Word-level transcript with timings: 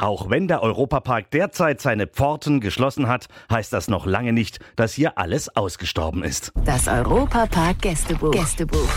Auch 0.00 0.30
wenn 0.30 0.48
der 0.48 0.62
Europapark 0.62 1.30
derzeit 1.30 1.82
seine 1.82 2.06
Pforten 2.06 2.60
geschlossen 2.60 3.06
hat, 3.06 3.26
heißt 3.52 3.70
das 3.70 3.88
noch 3.88 4.06
lange 4.06 4.32
nicht, 4.32 4.58
dass 4.74 4.94
hier 4.94 5.18
alles 5.18 5.54
ausgestorben 5.54 6.24
ist. 6.24 6.52
Das 6.64 6.88
Europapark 6.88 7.82
Gästebuch. 7.82 8.30
Gästebuch. 8.30 8.88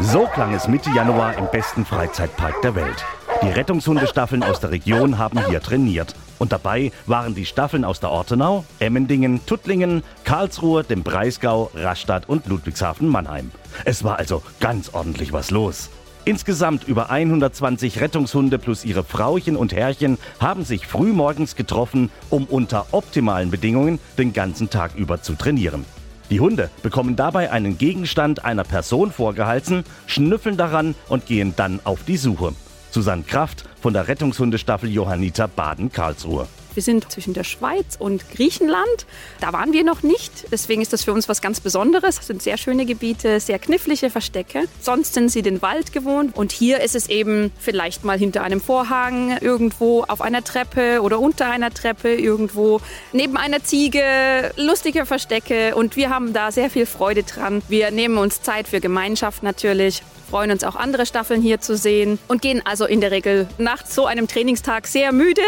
So 0.00 0.26
klang 0.26 0.54
es 0.54 0.66
Mitte 0.66 0.90
Januar 0.90 1.38
im 1.38 1.46
besten 1.52 1.84
Freizeitpark 1.84 2.60
der 2.62 2.74
Welt. 2.74 3.04
Die 3.42 3.48
Rettungshundestaffeln 3.48 4.42
aus 4.42 4.58
der 4.58 4.72
Region 4.72 5.18
haben 5.18 5.38
hier 5.46 5.62
trainiert. 5.62 6.16
Und 6.40 6.50
dabei 6.50 6.90
waren 7.06 7.36
die 7.36 7.46
Staffeln 7.46 7.84
aus 7.84 8.00
der 8.00 8.10
Ortenau, 8.10 8.64
Emmendingen, 8.80 9.46
Tuttlingen, 9.46 10.02
Karlsruhe, 10.24 10.82
dem 10.82 11.04
Breisgau, 11.04 11.70
Rastatt 11.76 12.28
und 12.28 12.46
Ludwigshafen-Mannheim. 12.46 13.52
Es 13.84 14.02
war 14.02 14.18
also 14.18 14.42
ganz 14.58 14.92
ordentlich 14.92 15.32
was 15.32 15.52
los. 15.52 15.90
Insgesamt 16.28 16.86
über 16.86 17.08
120 17.08 18.02
Rettungshunde 18.02 18.58
plus 18.58 18.84
ihre 18.84 19.02
Frauchen 19.02 19.56
und 19.56 19.72
Herrchen 19.72 20.18
haben 20.38 20.62
sich 20.62 20.86
frühmorgens 20.86 21.56
getroffen, 21.56 22.10
um 22.28 22.44
unter 22.44 22.88
optimalen 22.92 23.50
Bedingungen 23.50 23.98
den 24.18 24.34
ganzen 24.34 24.68
Tag 24.68 24.94
über 24.94 25.22
zu 25.22 25.36
trainieren. 25.36 25.86
Die 26.28 26.40
Hunde 26.40 26.68
bekommen 26.82 27.16
dabei 27.16 27.50
einen 27.50 27.78
Gegenstand 27.78 28.44
einer 28.44 28.64
Person 28.64 29.10
vorgehalten, 29.10 29.84
schnüffeln 30.04 30.58
daran 30.58 30.94
und 31.08 31.24
gehen 31.24 31.54
dann 31.56 31.80
auf 31.84 32.04
die 32.04 32.18
Suche. 32.18 32.52
Susanne 32.90 33.22
Kraft 33.22 33.64
von 33.80 33.94
der 33.94 34.06
Rettungshundestaffel 34.06 34.90
Johanniter 34.90 35.48
Baden-Karlsruhe. 35.48 36.46
Wir 36.74 36.82
sind 36.82 37.10
zwischen 37.10 37.34
der 37.34 37.44
Schweiz 37.44 37.96
und 37.98 38.30
Griechenland. 38.30 39.06
Da 39.40 39.52
waren 39.52 39.72
wir 39.72 39.84
noch 39.84 40.02
nicht. 40.02 40.46
Deswegen 40.50 40.82
ist 40.82 40.92
das 40.92 41.04
für 41.04 41.12
uns 41.12 41.28
was 41.28 41.40
ganz 41.40 41.60
Besonderes. 41.60 42.16
Das 42.16 42.26
sind 42.26 42.42
sehr 42.42 42.56
schöne 42.56 42.86
Gebiete, 42.86 43.40
sehr 43.40 43.58
knifflige 43.58 44.10
Verstecke. 44.10 44.64
Sonst 44.80 45.14
sind 45.14 45.30
sie 45.30 45.42
den 45.42 45.62
Wald 45.62 45.92
gewohnt. 45.92 46.36
Und 46.36 46.52
hier 46.52 46.80
ist 46.80 46.94
es 46.94 47.08
eben 47.08 47.52
vielleicht 47.58 48.04
mal 48.04 48.18
hinter 48.18 48.42
einem 48.42 48.60
Vorhang, 48.60 49.38
irgendwo 49.38 50.04
auf 50.04 50.20
einer 50.20 50.44
Treppe 50.44 51.00
oder 51.02 51.18
unter 51.20 51.50
einer 51.50 51.70
Treppe, 51.70 52.14
irgendwo 52.14 52.80
neben 53.12 53.36
einer 53.36 53.62
Ziege. 53.62 54.52
Lustige 54.56 55.06
Verstecke. 55.06 55.74
Und 55.74 55.96
wir 55.96 56.10
haben 56.10 56.32
da 56.32 56.52
sehr 56.52 56.70
viel 56.70 56.86
Freude 56.86 57.22
dran. 57.22 57.62
Wir 57.68 57.90
nehmen 57.90 58.18
uns 58.18 58.42
Zeit 58.42 58.68
für 58.68 58.80
Gemeinschaft 58.80 59.42
natürlich 59.42 60.02
freuen 60.28 60.50
uns 60.50 60.64
auch 60.64 60.76
andere 60.76 61.06
Staffeln 61.06 61.40
hier 61.40 61.60
zu 61.60 61.76
sehen 61.76 62.18
und 62.28 62.42
gehen 62.42 62.62
also 62.64 62.84
in 62.84 63.00
der 63.00 63.10
Regel 63.10 63.48
nach 63.58 63.86
so 63.86 64.06
einem 64.06 64.28
Trainingstag 64.28 64.86
sehr 64.86 65.12
müde, 65.12 65.42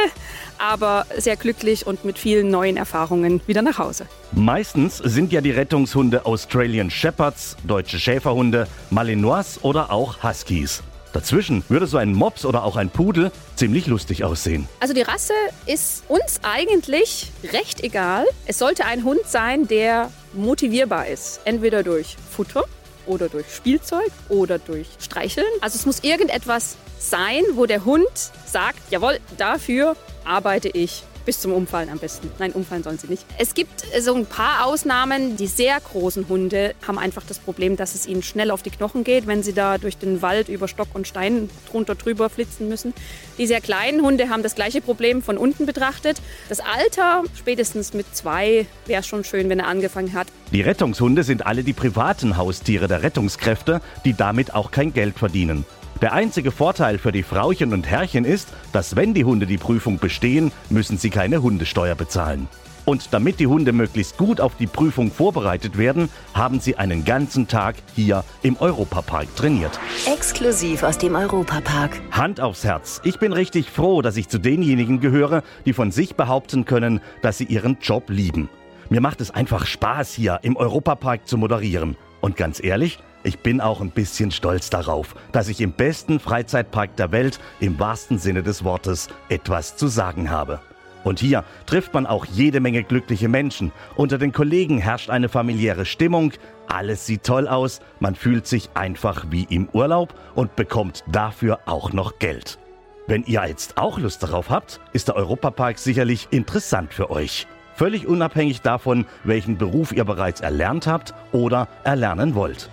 aber 0.59 1.07
sehr 1.17 1.37
glücklich 1.37 1.87
und 1.87 2.05
mit 2.05 2.19
vielen 2.19 2.51
neuen 2.51 2.77
Erfahrungen 2.77 3.41
wieder 3.47 3.63
nach 3.63 3.79
Hause. 3.79 4.07
Meistens 4.33 4.99
sind 4.99 5.33
ja 5.33 5.41
die 5.41 5.51
Rettungshunde 5.51 6.25
Australian 6.25 6.91
Shepherds, 6.91 7.57
deutsche 7.65 7.99
Schäferhunde, 7.99 8.67
Malinois 8.91 9.59
oder 9.63 9.91
auch 9.91 10.23
Huskies. 10.23 10.83
Dazwischen 11.13 11.65
würde 11.69 11.89
so 11.89 11.97
ein 11.97 12.13
Mops 12.13 12.45
oder 12.45 12.63
auch 12.63 12.77
ein 12.77 12.89
Pudel 12.89 13.33
ziemlich 13.57 13.89
lustig 13.89 14.23
aussehen. 14.23 14.69
Also 14.79 14.95
die 14.95 15.03
Rasse 15.03 15.35
ist 15.67 16.05
uns 16.09 16.41
eigentlich 16.43 17.33
recht 17.53 17.83
egal. 17.83 18.25
Es 18.47 18.59
sollte 18.59 18.85
ein 18.85 19.03
Hund 19.03 19.23
sein, 19.27 19.67
der 19.67 20.11
motivierbar 20.35 21.09
ist. 21.09 21.41
Entweder 21.45 21.83
durch 21.83 22.17
Futter 22.31 22.65
oder 23.11 23.29
durch 23.29 23.47
Spielzeug 23.55 24.11
oder 24.29 24.59
durch 24.59 24.87
Streicheln. 25.01 25.47
Also 25.61 25.77
es 25.77 25.85
muss 25.85 26.01
irgendetwas 26.03 26.77
sein, 26.99 27.43
wo 27.55 27.67
der 27.67 27.85
Hund 27.85 28.09
sagt, 28.47 28.79
jawohl, 28.91 29.19
dafür 29.37 29.97
arbeite 30.25 30.69
ich 30.69 31.03
bis 31.25 31.41
zum 31.41 31.53
Umfallen 31.53 31.89
am 31.89 31.99
besten. 31.99 32.31
Nein, 32.39 32.53
umfallen 32.53 32.83
sollen 32.83 32.99
sie 32.99 33.09
nicht. 33.09 33.25
Es 33.39 33.55
gibt 33.55 33.85
so 34.01 34.15
ein 34.15 34.27
paar 34.27 34.67
Ausnahmen. 34.67 35.37
Die 35.37 35.47
sehr 35.47 35.79
großen 35.81 36.29
Hunde 36.29 36.75
haben 36.87 36.99
einfach 36.99 37.23
das 37.27 37.39
Problem, 37.39 37.77
dass 37.77 37.95
es 37.95 38.07
ihnen 38.07 38.23
schnell 38.23 38.51
auf 38.51 38.63
die 38.63 38.71
Knochen 38.71 39.05
geht, 39.05 39.27
wenn 39.27 39.43
sie 39.43 39.53
da 39.53 39.79
durch 39.79 39.97
den 39.97 40.23
Wald 40.23 40.49
über 40.49 40.69
Stock 40.69 40.89
und 40.95 41.07
Stein 41.07 41.51
drunter 41.71 41.95
drüber 41.95 42.31
flitzen 42.31 42.69
müssen. 42.69 42.95
Die 43.39 43.47
sehr 43.47 43.61
kleinen 43.61 44.03
Hunde 44.03 44.29
haben 44.29 44.43
das 44.43 44.55
gleiche 44.55 44.81
Problem 44.81 45.23
von 45.23 45.39
unten 45.39 45.67
betrachtet. 45.67 46.21
Das 46.49 46.61
Alter, 46.61 47.25
spätestens 47.39 47.95
mit 47.95 48.15
zwei, 48.15 48.67
wäre 48.87 49.03
schon 49.03 49.25
schön, 49.25 49.49
wenn 49.49 49.61
er 49.61 49.67
angefangen 49.67 50.13
hat. 50.13 50.29
Die 50.53 50.63
Rettungshunde 50.63 51.23
sind 51.23 51.47
alle 51.47 51.63
die 51.63 51.73
privaten 51.73 52.37
Haustiere 52.37 52.89
der 52.89 53.03
Rettungskräfte, 53.03 53.81
die 54.05 54.15
damit 54.15 54.55
auch 54.55 54.71
kein 54.71 54.93
Geld 54.93 55.19
verdienen. 55.19 55.65
Der 56.01 56.15
einzige 56.15 56.51
Vorteil 56.51 56.97
für 56.97 57.13
die 57.13 57.23
Frauchen 57.23 57.75
und 57.75 57.87
Herrchen 57.87 58.25
ist, 58.25 58.49
dass 58.73 58.97
wenn 58.97 59.13
die 59.13 59.27
Hunde 59.27 59.47
die 59.47 59.59
Prüfung 59.59 59.99
bestehen, 59.99 60.51
müssen 60.71 60.97
sie 60.97 61.11
keine 61.11 61.43
Hundesteuer 61.43 61.95
bezahlen. 61.95 62.49
Und 62.87 63.13
damit 63.13 63.39
die 63.39 63.47
Hunde 63.47 63.73
möglichst 63.73 64.17
gut 64.17 64.41
auf 64.41 64.57
die 64.57 64.67
Prüfung 64.67 65.13
vorbereitet 65.13 65.77
werden, 65.77 66.09
haben 66.33 66.59
sie 66.59 66.77
einen 66.77 67.05
ganzen 67.05 67.49
Tag 67.49 67.77
hier 67.95 68.25
im 68.43 68.57
Europapark 68.57 69.37
trainiert. 69.37 69.79
Exklusiv 70.07 70.83
aus 70.85 70.97
dem 70.97 71.15
Europapark. 71.15 72.01
Hand 72.11 72.41
aufs 72.41 72.65
Herz. 72.65 73.03
Ich 73.05 73.19
bin 73.19 73.35
richtig 73.35 73.71
froh, 73.71 74.01
dass 74.01 74.17
ich 74.17 74.29
zu 74.29 74.39
denjenigen 74.39 75.01
gehöre, 75.01 75.43
die 75.67 75.75
von 75.75 75.93
sich 75.93 76.17
behaupten 76.17 76.65
können, 76.65 77.03
dass 77.21 77.37
sie 77.37 77.45
ihren 77.45 77.77
Job 77.83 78.09
lieben. 78.09 78.49
Mir 78.89 79.03
macht 79.03 79.21
es 79.21 79.31
einfach 79.31 79.67
Spaß, 79.67 80.15
hier 80.15 80.41
im 80.43 80.57
Europapark 80.57 81.29
zu 81.29 81.37
moderieren. 81.37 81.99
Und 82.23 82.37
ganz 82.37 82.63
ehrlich, 82.63 82.99
ich 83.23 83.41
bin 83.41 83.61
auch 83.61 83.81
ein 83.81 83.91
bisschen 83.91 84.31
stolz 84.31 84.71
darauf, 84.71 85.15
dass 85.33 85.49
ich 85.49 85.61
im 85.61 85.73
besten 85.73 86.21
Freizeitpark 86.21 86.97
der 86.97 87.13
Welt 87.13 87.39
im 87.61 87.79
wahrsten 87.79 88.19
Sinne 88.19 88.43
des 88.43 88.65
Wortes 88.65 89.09
etwas 89.29 89.77
zu 89.77 89.89
sagen 89.89 90.31
habe. 90.31 90.61
Und 91.05 91.19
hier 91.19 91.45
trifft 91.67 91.95
man 91.95 92.07
auch 92.07 92.27
jede 92.27 92.61
Menge 92.61 92.83
glückliche 92.83 93.29
Menschen. 93.29 93.73
Unter 93.97 94.19
den 94.19 94.33
Kollegen 94.33 94.79
herrscht 94.79 95.11
eine 95.11 95.29
familiäre 95.29 95.87
Stimmung, 95.87 96.33
alles 96.67 97.07
sieht 97.07 97.25
toll 97.25 97.49
aus, 97.49 97.81
man 98.01 98.15
fühlt 98.15 98.47
sich 98.47 98.71
einfach 98.75 99.27
wie 99.31 99.45
im 99.45 99.69
Urlaub 99.73 100.15
und 100.35 100.57
bekommt 100.57 101.05
dafür 101.11 101.61
auch 101.67 101.93
noch 101.93 102.19
Geld. 102.19 102.59
Wenn 103.07 103.25
ihr 103.25 103.45
jetzt 103.47 103.77
auch 103.77 103.99
Lust 103.99 104.23
darauf 104.23 104.51
habt, 104.51 104.81
ist 104.93 105.09
der 105.09 105.17
Europapark 105.17 105.79
sicherlich 105.79 106.29
interessant 106.31 106.93
für 106.93 107.11
euch. 107.11 107.47
Völlig 107.75 108.07
unabhängig 108.07 108.61
davon, 108.61 109.07
welchen 109.25 109.57
Beruf 109.57 109.93
ihr 109.93 110.05
bereits 110.05 110.43
erlernt 110.43 110.87
habt 110.87 111.15
oder 111.33 111.67
erlernen 111.83 112.35
wollt 112.35 112.71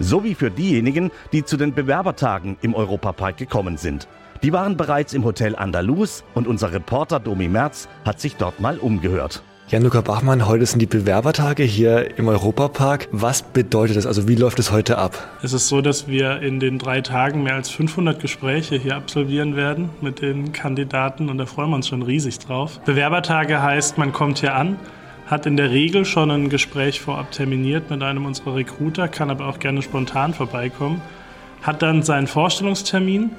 sowie 0.00 0.34
für 0.34 0.50
diejenigen, 0.50 1.12
die 1.32 1.44
zu 1.44 1.56
den 1.56 1.72
Bewerbertagen 1.72 2.56
im 2.62 2.74
Europapark 2.74 3.36
gekommen 3.36 3.76
sind. 3.76 4.08
Die 4.42 4.52
waren 4.52 4.76
bereits 4.76 5.12
im 5.12 5.24
Hotel 5.24 5.54
Andalus 5.54 6.24
und 6.34 6.48
unser 6.48 6.72
Reporter 6.72 7.20
Domi 7.20 7.46
Merz 7.46 7.88
hat 8.04 8.20
sich 8.20 8.36
dort 8.36 8.58
mal 8.58 8.78
umgehört. 8.78 9.42
Jan-Luca 9.70 10.00
Bachmann, 10.00 10.48
heute 10.48 10.66
sind 10.66 10.80
die 10.80 10.86
Bewerbertage 10.86 11.62
hier 11.62 12.18
im 12.18 12.26
Europapark. 12.26 13.06
Was 13.12 13.42
bedeutet 13.42 13.96
das? 13.96 14.04
Also 14.04 14.26
wie 14.26 14.34
läuft 14.34 14.58
es 14.58 14.72
heute 14.72 14.98
ab? 14.98 15.28
Es 15.44 15.52
ist 15.52 15.68
so, 15.68 15.80
dass 15.80 16.08
wir 16.08 16.40
in 16.42 16.58
den 16.58 16.78
drei 16.78 17.02
Tagen 17.02 17.44
mehr 17.44 17.54
als 17.54 17.70
500 17.70 18.18
Gespräche 18.18 18.74
hier 18.74 18.96
absolvieren 18.96 19.54
werden 19.54 19.90
mit 20.00 20.22
den 20.22 20.52
Kandidaten 20.52 21.28
und 21.28 21.38
da 21.38 21.46
freuen 21.46 21.70
wir 21.70 21.76
uns 21.76 21.86
schon 21.86 22.02
riesig 22.02 22.40
drauf. 22.40 22.80
Bewerbertage 22.84 23.62
heißt, 23.62 23.96
man 23.96 24.12
kommt 24.12 24.38
hier 24.38 24.56
an, 24.56 24.76
hat 25.30 25.46
in 25.46 25.56
der 25.56 25.70
Regel 25.70 26.04
schon 26.04 26.30
ein 26.30 26.48
Gespräch 26.48 27.00
vorab 27.00 27.30
terminiert 27.30 27.88
mit 27.88 28.02
einem 28.02 28.26
unserer 28.26 28.56
Recruiter, 28.56 29.06
kann 29.06 29.30
aber 29.30 29.46
auch 29.46 29.60
gerne 29.60 29.80
spontan 29.80 30.34
vorbeikommen, 30.34 31.00
hat 31.62 31.82
dann 31.82 32.02
seinen 32.02 32.26
Vorstellungstermin 32.26 33.30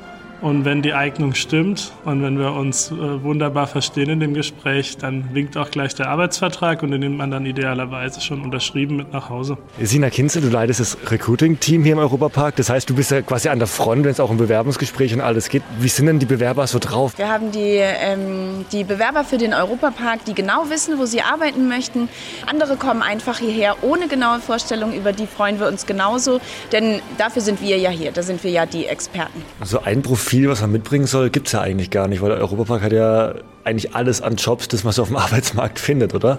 und 0.41 0.65
wenn 0.65 0.81
die 0.81 0.93
Eignung 0.93 1.35
stimmt 1.35 1.91
und 2.03 2.23
wenn 2.23 2.39
wir 2.39 2.53
uns 2.53 2.89
äh, 2.89 3.23
wunderbar 3.23 3.67
verstehen 3.67 4.09
in 4.09 4.19
dem 4.19 4.33
Gespräch, 4.33 4.97
dann 4.97 5.33
winkt 5.33 5.55
auch 5.55 5.69
gleich 5.69 5.93
der 5.93 6.09
Arbeitsvertrag 6.09 6.81
und 6.81 6.89
den 6.89 7.01
nimmt 7.01 7.17
man 7.17 7.29
dann 7.29 7.45
idealerweise 7.45 8.21
schon 8.21 8.41
unterschrieben 8.41 8.95
mit 8.95 9.13
nach 9.13 9.29
Hause. 9.29 9.59
Sina 9.79 10.09
Kinzel, 10.09 10.41
du 10.41 10.49
leitest 10.49 10.79
das 10.79 10.97
Recruiting-Team 11.11 11.83
hier 11.83 11.93
im 11.93 11.99
Europapark. 11.99 12.55
Das 12.55 12.71
heißt, 12.71 12.89
du 12.89 12.95
bist 12.95 13.11
ja 13.11 13.21
quasi 13.21 13.49
an 13.49 13.59
der 13.59 13.67
Front, 13.67 14.03
wenn 14.03 14.11
es 14.11 14.19
auch 14.19 14.31
um 14.31 14.37
Bewerbungsgespräche 14.37 15.13
und 15.15 15.21
alles 15.21 15.49
geht. 15.49 15.61
Wie 15.79 15.87
sind 15.87 16.07
denn 16.07 16.17
die 16.17 16.25
Bewerber 16.25 16.65
so 16.65 16.79
drauf? 16.79 17.17
Wir 17.17 17.29
haben 17.29 17.51
die, 17.51 17.77
ähm, 17.77 18.65
die 18.71 18.83
Bewerber 18.83 19.23
für 19.23 19.37
den 19.37 19.53
Europapark, 19.53 20.25
die 20.25 20.33
genau 20.33 20.69
wissen, 20.69 20.97
wo 20.97 21.05
sie 21.05 21.21
arbeiten 21.21 21.67
möchten. 21.67 22.09
Andere 22.47 22.77
kommen 22.77 23.03
einfach 23.03 23.37
hierher 23.37 23.75
ohne 23.83 24.07
genaue 24.07 24.39
Vorstellung. 24.39 24.91
Über 24.93 25.13
die 25.13 25.27
freuen 25.27 25.59
wir 25.59 25.67
uns 25.67 25.85
genauso, 25.85 26.41
denn 26.71 26.99
dafür 27.19 27.43
sind 27.43 27.61
wir 27.61 27.77
ja 27.77 27.91
hier. 27.91 28.11
Da 28.11 28.23
sind 28.23 28.43
wir 28.43 28.49
ja 28.49 28.65
die 28.65 28.87
Experten. 28.87 29.43
So 29.63 29.83
ein 29.83 30.01
Profil 30.01 30.30
viel, 30.31 30.47
was 30.47 30.61
man 30.61 30.71
mitbringen 30.71 31.07
soll, 31.07 31.29
gibt 31.29 31.47
es 31.47 31.53
ja 31.53 31.59
eigentlich 31.59 31.89
gar 31.89 32.07
nicht, 32.07 32.21
weil 32.21 32.29
der 32.29 32.39
Europapark 32.39 32.81
hat 32.83 32.93
ja 32.93 33.33
eigentlich 33.65 33.93
alles 33.93 34.21
an 34.21 34.37
Jobs, 34.37 34.69
das 34.69 34.85
man 34.85 34.93
so 34.93 35.01
auf 35.01 35.09
dem 35.09 35.17
Arbeitsmarkt 35.27 35.77
findet, 35.77 36.15
oder? 36.15 36.37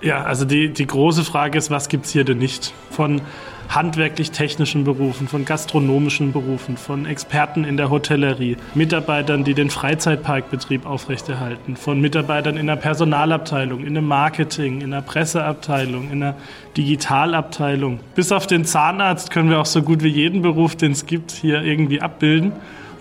Ja, 0.00 0.22
also 0.22 0.44
die, 0.44 0.72
die 0.72 0.86
große 0.86 1.24
Frage 1.24 1.58
ist, 1.58 1.68
was 1.68 1.88
gibt 1.88 2.06
es 2.06 2.12
hier 2.12 2.22
denn 2.22 2.38
nicht? 2.38 2.72
Von 2.90 3.20
handwerklich-technischen 3.68 4.84
Berufen, 4.84 5.26
von 5.26 5.44
gastronomischen 5.44 6.30
Berufen, 6.30 6.76
von 6.76 7.04
Experten 7.04 7.64
in 7.64 7.76
der 7.76 7.90
Hotellerie, 7.90 8.58
Mitarbeitern, 8.74 9.42
die 9.42 9.54
den 9.54 9.70
Freizeitparkbetrieb 9.70 10.86
aufrechterhalten, 10.86 11.74
von 11.74 12.00
Mitarbeitern 12.00 12.56
in 12.56 12.68
der 12.68 12.76
Personalabteilung, 12.76 13.84
in 13.84 13.94
der 13.94 14.04
Marketing, 14.04 14.82
in 14.82 14.92
der 14.92 15.02
Presseabteilung, 15.02 16.12
in 16.12 16.20
der 16.20 16.36
Digitalabteilung. 16.76 17.98
Bis 18.14 18.30
auf 18.30 18.46
den 18.46 18.64
Zahnarzt 18.64 19.32
können 19.32 19.50
wir 19.50 19.58
auch 19.58 19.66
so 19.66 19.82
gut 19.82 20.04
wie 20.04 20.08
jeden 20.08 20.42
Beruf, 20.42 20.76
den 20.76 20.92
es 20.92 21.06
gibt, 21.06 21.32
hier 21.32 21.62
irgendwie 21.62 22.00
abbilden. 22.00 22.52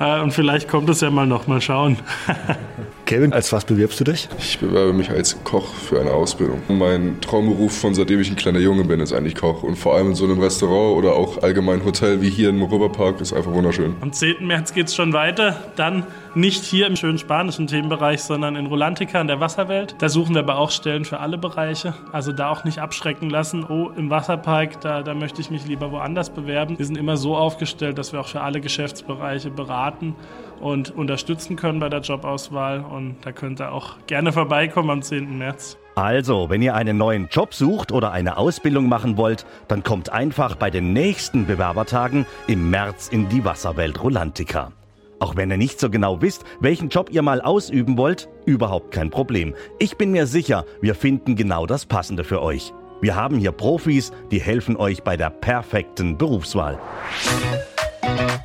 Äh, 0.01 0.19
und 0.19 0.31
vielleicht 0.31 0.67
kommt 0.67 0.89
es 0.89 1.01
ja 1.01 1.11
mal 1.11 1.27
noch, 1.27 1.47
mal 1.47 1.61
schauen. 1.61 1.97
Kevin, 3.11 3.33
als 3.33 3.51
was 3.51 3.65
bewirbst 3.65 3.99
du 3.99 4.05
dich? 4.05 4.29
Ich 4.39 4.57
bewerbe 4.59 4.93
mich 4.93 5.09
als 5.09 5.43
Koch 5.43 5.73
für 5.73 5.99
eine 5.99 6.11
Ausbildung. 6.11 6.61
Mein 6.69 7.19
Traumberuf 7.19 7.77
von 7.77 7.93
seitdem 7.93 8.21
ich 8.21 8.29
ein 8.29 8.37
kleiner 8.37 8.59
Junge 8.59 8.85
bin, 8.85 9.01
ist 9.01 9.11
eigentlich 9.11 9.35
Koch. 9.35 9.63
Und 9.63 9.75
vor 9.75 9.95
allem 9.95 10.11
in 10.11 10.15
so 10.15 10.23
einem 10.23 10.39
Restaurant 10.39 10.97
oder 10.97 11.17
auch 11.17 11.43
allgemein 11.43 11.83
Hotel 11.83 12.21
wie 12.21 12.29
hier 12.29 12.47
im 12.47 12.61
Europapark 12.61 13.19
ist 13.19 13.33
einfach 13.33 13.51
wunderschön. 13.51 13.97
Am 13.99 14.13
10. 14.13 14.47
März 14.47 14.73
geht 14.73 14.87
es 14.87 14.95
schon 14.95 15.11
weiter. 15.11 15.59
Dann 15.75 16.07
nicht 16.35 16.63
hier 16.63 16.87
im 16.87 16.95
schönen 16.95 17.17
spanischen 17.17 17.67
Themenbereich, 17.67 18.21
sondern 18.21 18.55
in 18.55 18.67
Rolantica 18.67 19.19
in 19.19 19.27
der 19.27 19.41
Wasserwelt. 19.41 19.95
Da 19.99 20.07
suchen 20.07 20.33
wir 20.35 20.43
aber 20.43 20.57
auch 20.57 20.71
Stellen 20.71 21.03
für 21.03 21.19
alle 21.19 21.37
Bereiche. 21.37 21.93
Also 22.13 22.31
da 22.31 22.47
auch 22.47 22.63
nicht 22.63 22.79
abschrecken 22.79 23.29
lassen. 23.29 23.65
Oh, 23.67 23.91
im 23.93 24.09
Wasserpark, 24.09 24.79
da, 24.79 25.03
da 25.03 25.13
möchte 25.15 25.41
ich 25.41 25.51
mich 25.51 25.67
lieber 25.67 25.91
woanders 25.91 26.29
bewerben. 26.29 26.77
Wir 26.77 26.85
sind 26.85 26.97
immer 26.97 27.17
so 27.17 27.35
aufgestellt, 27.35 27.97
dass 27.97 28.13
wir 28.13 28.21
auch 28.21 28.29
für 28.29 28.39
alle 28.39 28.61
Geschäftsbereiche 28.61 29.49
beraten 29.49 30.15
und 30.61 30.91
unterstützen 30.91 31.55
können 31.55 31.79
bei 31.79 31.89
der 31.89 32.01
Jobauswahl. 32.01 32.79
Und 32.81 33.17
da 33.23 33.31
könnt 33.31 33.59
ihr 33.59 33.71
auch 33.71 33.97
gerne 34.07 34.31
vorbeikommen 34.31 34.89
am 34.89 35.01
10. 35.01 35.37
März. 35.37 35.77
Also, 35.95 36.49
wenn 36.49 36.61
ihr 36.61 36.73
einen 36.73 36.97
neuen 36.97 37.27
Job 37.29 37.53
sucht 37.53 37.91
oder 37.91 38.11
eine 38.11 38.37
Ausbildung 38.37 38.87
machen 38.87 39.17
wollt, 39.17 39.45
dann 39.67 39.83
kommt 39.83 40.09
einfach 40.09 40.55
bei 40.55 40.69
den 40.69 40.93
nächsten 40.93 41.45
Bewerbertagen 41.45 42.25
im 42.47 42.69
März 42.69 43.09
in 43.09 43.27
die 43.27 43.43
Wasserwelt 43.43 44.01
Rolantica. 44.01 44.71
Auch 45.19 45.35
wenn 45.35 45.51
ihr 45.51 45.57
nicht 45.57 45.79
so 45.79 45.89
genau 45.89 46.21
wisst, 46.21 46.45
welchen 46.61 46.89
Job 46.89 47.09
ihr 47.11 47.21
mal 47.21 47.41
ausüben 47.41 47.97
wollt, 47.97 48.27
überhaupt 48.45 48.91
kein 48.91 49.11
Problem. 49.11 49.53
Ich 49.77 49.97
bin 49.97 50.11
mir 50.11 50.25
sicher, 50.25 50.65
wir 50.81 50.95
finden 50.95 51.35
genau 51.35 51.67
das 51.67 51.85
Passende 51.85 52.23
für 52.23 52.41
euch. 52.41 52.73
Wir 53.01 53.15
haben 53.15 53.37
hier 53.37 53.51
Profis, 53.51 54.11
die 54.31 54.39
helfen 54.39 54.77
euch 54.77 55.03
bei 55.03 55.17
der 55.17 55.29
perfekten 55.29 56.17
Berufswahl. 56.17 56.79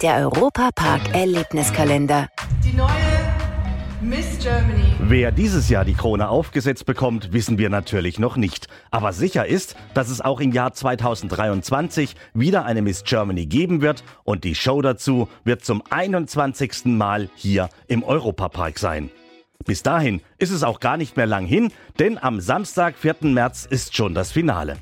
Der 0.03 0.17
Europapark 0.17 1.15
Erlebniskalender. 1.15 2.29
Die 2.63 2.77
neue 2.77 2.89
Miss 4.01 4.39
Germany. 4.39 4.85
Wer 5.01 5.33
dieses 5.33 5.69
Jahr 5.69 5.85
die 5.85 5.95
Krone 5.95 6.29
aufgesetzt 6.29 6.87
bekommt, 6.87 7.33
wissen 7.33 7.59
wir 7.59 7.71
natürlich 7.71 8.19
noch 8.19 8.37
nicht. 8.37 8.69
Aber 8.91 9.13
sicher 9.13 9.47
ist, 9.47 9.75
dass 9.95 10.11
es 10.11 10.21
auch 10.21 10.41
im 10.41 10.53
Jahr 10.53 10.73
2023 10.73 12.15
wieder 12.35 12.65
eine 12.65 12.83
Miss 12.83 13.05
Germany 13.05 13.47
geben 13.47 13.81
wird 13.81 14.05
und 14.25 14.45
die 14.45 14.55
Show 14.55 14.83
dazu 14.83 15.29
wird 15.45 15.65
zum 15.65 15.83
21. 15.91 16.85
Mal 16.85 17.29
hier 17.35 17.69
im 17.89 18.05
Europapark 18.05 18.79
sein. 18.79 19.11
Bis 19.65 19.83
dahin 19.83 20.21
ist 20.39 20.53
es 20.53 20.63
auch 20.63 20.79
gar 20.79 20.97
nicht 20.97 21.17
mehr 21.17 21.27
lang 21.27 21.47
hin, 21.47 21.73
denn 21.99 22.19
am 22.19 22.41
Samstag, 22.41 22.97
4. 22.97 23.17
März 23.23 23.67
ist 23.69 23.97
schon 23.97 24.15
das 24.15 24.31
Finale. 24.31 24.77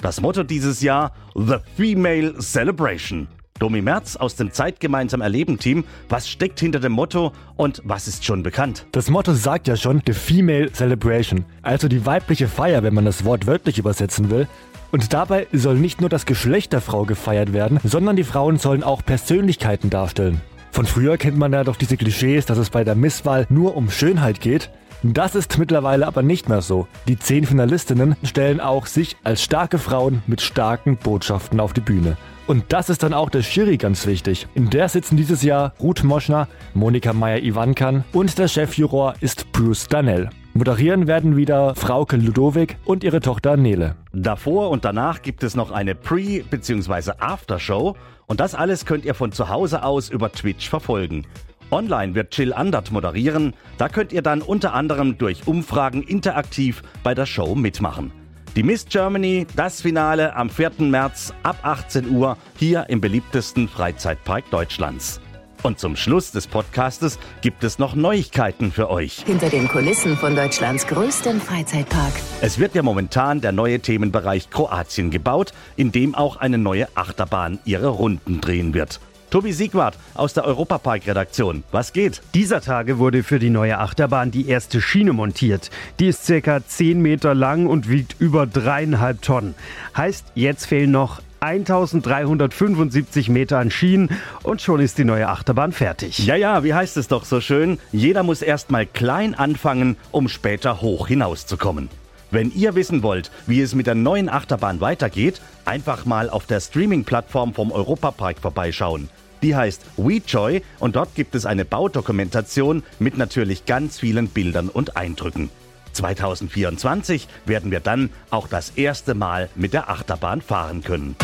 Das 0.00 0.20
Motto 0.20 0.42
dieses 0.44 0.80
Jahr 0.80 1.12
The 1.34 1.56
Female 1.76 2.38
Celebration. 2.38 3.28
Domi 3.60 3.82
Merz 3.82 4.16
aus 4.16 4.36
dem 4.36 4.52
Zeitgemeinsam 4.52 5.20
Erleben 5.20 5.58
Team. 5.58 5.84
Was 6.08 6.28
steckt 6.28 6.58
hinter 6.58 6.80
dem 6.80 6.92
Motto 6.92 7.32
und 7.56 7.82
was 7.84 8.08
ist 8.08 8.24
schon 8.24 8.42
bekannt? 8.42 8.86
Das 8.92 9.10
Motto 9.10 9.34
sagt 9.34 9.68
ja 9.68 9.76
schon 9.76 10.02
The 10.04 10.14
Female 10.14 10.72
Celebration, 10.72 11.44
also 11.62 11.86
die 11.86 12.06
weibliche 12.06 12.48
Feier, 12.48 12.82
wenn 12.82 12.94
man 12.94 13.04
das 13.04 13.24
Wort 13.24 13.46
wörtlich 13.46 13.78
übersetzen 13.78 14.30
will. 14.30 14.48
Und 14.92 15.12
dabei 15.12 15.46
soll 15.52 15.76
nicht 15.76 16.00
nur 16.00 16.08
das 16.08 16.24
Geschlecht 16.26 16.72
der 16.72 16.80
Frau 16.80 17.04
gefeiert 17.04 17.52
werden, 17.52 17.78
sondern 17.84 18.16
die 18.16 18.24
Frauen 18.24 18.58
sollen 18.58 18.82
auch 18.82 19.04
Persönlichkeiten 19.04 19.90
darstellen. 19.90 20.40
Von 20.72 20.86
früher 20.86 21.18
kennt 21.18 21.36
man 21.36 21.52
ja 21.52 21.62
doch 21.62 21.76
diese 21.76 21.98
Klischees, 21.98 22.46
dass 22.46 22.58
es 22.58 22.70
bei 22.70 22.82
der 22.82 22.94
Misswahl 22.94 23.46
nur 23.50 23.76
um 23.76 23.90
Schönheit 23.90 24.40
geht. 24.40 24.70
Das 25.02 25.34
ist 25.34 25.58
mittlerweile 25.58 26.06
aber 26.06 26.22
nicht 26.22 26.48
mehr 26.48 26.62
so. 26.62 26.88
Die 27.08 27.18
zehn 27.18 27.44
Finalistinnen 27.44 28.16
stellen 28.22 28.60
auch 28.60 28.86
sich 28.86 29.16
als 29.22 29.42
starke 29.42 29.78
Frauen 29.78 30.22
mit 30.26 30.40
starken 30.40 30.96
Botschaften 30.96 31.60
auf 31.60 31.72
die 31.72 31.80
Bühne. 31.80 32.16
Und 32.50 32.64
das 32.72 32.90
ist 32.90 33.04
dann 33.04 33.14
auch 33.14 33.30
der 33.30 33.42
Jury 33.42 33.76
ganz 33.76 34.08
wichtig. 34.08 34.48
In 34.56 34.70
der 34.70 34.88
sitzen 34.88 35.16
dieses 35.16 35.44
Jahr 35.44 35.72
Ruth 35.78 36.02
Moschner, 36.02 36.48
Monika 36.74 37.12
Meyer-Ivankan 37.12 38.02
und 38.12 38.36
der 38.38 38.48
Chefjuror 38.48 39.14
ist 39.20 39.52
Bruce 39.52 39.86
Danell. 39.86 40.30
Moderieren 40.52 41.06
werden 41.06 41.36
wieder 41.36 41.76
Frauke 41.76 42.16
Ludowig 42.16 42.76
und 42.84 43.04
ihre 43.04 43.20
Tochter 43.20 43.56
Nele. 43.56 43.94
Davor 44.12 44.70
und 44.70 44.84
danach 44.84 45.22
gibt 45.22 45.44
es 45.44 45.54
noch 45.54 45.70
eine 45.70 45.94
Pre- 45.94 46.42
bzw. 46.42 47.12
Aftershow 47.20 47.94
und 48.26 48.40
das 48.40 48.56
alles 48.56 48.84
könnt 48.84 49.04
ihr 49.04 49.14
von 49.14 49.30
zu 49.30 49.48
Hause 49.48 49.84
aus 49.84 50.08
über 50.08 50.32
Twitch 50.32 50.68
verfolgen. 50.68 51.28
Online 51.70 52.16
wird 52.16 52.32
Chill 52.32 52.52
Andert 52.52 52.90
moderieren, 52.90 53.54
da 53.78 53.88
könnt 53.88 54.12
ihr 54.12 54.22
dann 54.22 54.42
unter 54.42 54.74
anderem 54.74 55.18
durch 55.18 55.46
Umfragen 55.46 56.02
interaktiv 56.02 56.82
bei 57.04 57.14
der 57.14 57.26
Show 57.26 57.54
mitmachen. 57.54 58.10
Die 58.56 58.64
Miss 58.64 58.84
Germany, 58.84 59.46
das 59.54 59.80
Finale 59.80 60.34
am 60.34 60.50
4. 60.50 60.72
März 60.80 61.32
ab 61.44 61.60
18 61.62 62.10
Uhr 62.10 62.36
hier 62.58 62.86
im 62.88 63.00
beliebtesten 63.00 63.68
Freizeitpark 63.68 64.50
Deutschlands. 64.50 65.20
Und 65.62 65.78
zum 65.78 65.94
Schluss 65.94 66.32
des 66.32 66.48
Podcastes 66.48 67.20
gibt 67.42 67.62
es 67.62 67.78
noch 67.78 67.94
Neuigkeiten 67.94 68.72
für 68.72 68.90
euch. 68.90 69.22
Hinter 69.24 69.50
den 69.50 69.68
Kulissen 69.68 70.16
von 70.16 70.34
Deutschlands 70.34 70.88
größtem 70.88 71.40
Freizeitpark. 71.40 72.12
Es 72.40 72.58
wird 72.58 72.74
ja 72.74 72.82
momentan 72.82 73.40
der 73.40 73.52
neue 73.52 73.78
Themenbereich 73.78 74.50
Kroatien 74.50 75.10
gebaut, 75.12 75.52
in 75.76 75.92
dem 75.92 76.16
auch 76.16 76.36
eine 76.38 76.58
neue 76.58 76.88
Achterbahn 76.96 77.60
ihre 77.64 77.88
Runden 77.88 78.40
drehen 78.40 78.74
wird. 78.74 78.98
Tobi 79.30 79.52
Siegwart 79.52 79.96
aus 80.14 80.34
der 80.34 80.44
Europapark-Redaktion. 80.44 81.62
Was 81.70 81.92
geht? 81.92 82.20
Dieser 82.34 82.60
Tage 82.60 82.98
wurde 82.98 83.22
für 83.22 83.38
die 83.38 83.50
neue 83.50 83.78
Achterbahn 83.78 84.32
die 84.32 84.48
erste 84.48 84.80
Schiene 84.80 85.12
montiert. 85.12 85.70
Die 86.00 86.08
ist 86.08 86.26
circa 86.26 86.66
10 86.66 87.00
Meter 87.00 87.34
lang 87.34 87.66
und 87.66 87.88
wiegt 87.88 88.16
über 88.18 88.46
dreieinhalb 88.46 89.22
Tonnen. 89.22 89.54
Heißt, 89.96 90.26
jetzt 90.34 90.66
fehlen 90.66 90.90
noch 90.90 91.22
1375 91.40 93.28
Meter 93.28 93.58
an 93.58 93.70
Schienen 93.70 94.10
und 94.42 94.60
schon 94.60 94.80
ist 94.80 94.98
die 94.98 95.04
neue 95.04 95.28
Achterbahn 95.28 95.72
fertig. 95.72 96.18
Ja, 96.26 96.34
ja, 96.34 96.64
wie 96.64 96.74
heißt 96.74 96.96
es 96.96 97.08
doch 97.08 97.24
so 97.24 97.40
schön? 97.40 97.78
Jeder 97.92 98.22
muss 98.22 98.42
erst 98.42 98.70
mal 98.70 98.84
klein 98.84 99.34
anfangen, 99.34 99.96
um 100.10 100.28
später 100.28 100.80
hoch 100.80 101.08
hinauszukommen. 101.08 101.88
Wenn 102.30 102.52
ihr 102.54 102.74
wissen 102.74 103.02
wollt, 103.02 103.30
wie 103.46 103.60
es 103.60 103.74
mit 103.74 103.86
der 103.86 103.94
neuen 103.94 104.28
Achterbahn 104.28 104.80
weitergeht, 104.80 105.40
einfach 105.64 106.04
mal 106.04 106.30
auf 106.30 106.46
der 106.46 106.60
Streaming-Plattform 106.60 107.54
vom 107.54 107.72
Europapark 107.72 108.38
vorbeischauen. 108.38 109.08
Die 109.42 109.56
heißt 109.56 109.82
WeJoy 109.96 110.62
und 110.78 110.96
dort 110.96 111.14
gibt 111.14 111.34
es 111.34 111.46
eine 111.46 111.64
Baudokumentation 111.64 112.82
mit 112.98 113.16
natürlich 113.16 113.64
ganz 113.64 113.98
vielen 113.98 114.28
Bildern 114.28 114.68
und 114.68 114.96
Eindrücken. 114.96 115.50
2024 115.92 117.26
werden 117.46 117.70
wir 117.70 117.80
dann 117.80 118.10
auch 118.30 118.46
das 118.46 118.70
erste 118.70 119.14
Mal 119.14 119.48
mit 119.56 119.72
der 119.72 119.90
Achterbahn 119.90 120.40
fahren 120.40 120.82
können. 120.82 121.16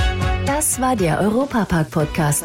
Das 0.44 0.80
war 0.80 0.96
der 0.96 1.20
Europapark-Podcast. 1.20 2.44